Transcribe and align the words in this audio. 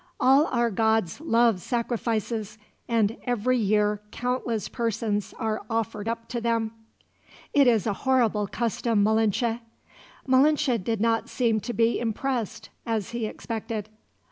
All 0.19 0.47
our 0.47 0.71
gods 0.71 1.21
love 1.21 1.61
sacrifices, 1.61 2.57
and 2.87 3.17
every 3.25 3.59
year 3.59 4.01
countless 4.09 4.67
persons 4.67 5.31
are 5.37 5.61
offered 5.69 6.07
up 6.07 6.27
to 6.29 6.41
them." 6.41 6.71
"It 7.53 7.67
is 7.67 7.85
a 7.85 7.93
horrible 8.01 8.47
custom, 8.47 9.03
Malinche." 9.03 9.59
Malinche 10.25 10.83
did 10.83 11.01
not 11.01 11.29
seem 11.29 11.59
to 11.59 11.73
be 11.73 11.99
impressed, 11.99 12.71
as 12.83 13.11
he 13.11 13.27
expected. 13.27 13.89